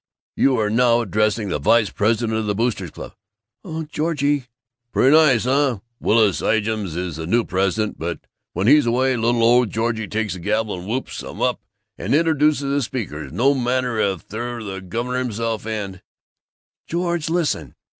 [0.35, 3.13] You are now addressing the vice president of the Boosters' Club!"
[3.63, 4.47] "Oh, Georgie"
[4.93, 5.81] "Pretty nice, huh?
[5.99, 8.19] Willis Ijams is the new president, but
[8.53, 11.61] when he's away, little ole Georgie takes the gavel and whoops 'em up
[11.99, 16.01] and introduces the speakers no matter if they're the governor himself and"
[16.89, 17.29] "George!
[17.29, 17.75] Listen!"